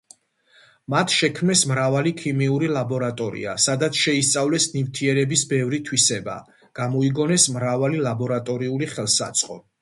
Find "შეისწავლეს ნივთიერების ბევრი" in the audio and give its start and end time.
4.05-5.81